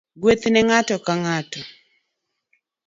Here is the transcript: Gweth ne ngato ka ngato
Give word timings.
Gweth 0.21 0.45
ne 0.49 0.59
ngato 0.67 0.95
ka 1.05 1.13
ngato 1.21 1.61